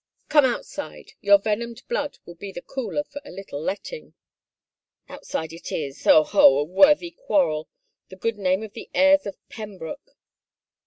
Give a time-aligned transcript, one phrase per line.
[0.29, 4.15] "Come outside— your venomed blood will be the cooler for a little letting.""
[5.09, 7.69] Outside it is— ho, ho, a worthy quarrel—
[8.09, 10.17] the goodr name of the heirs of Pembroke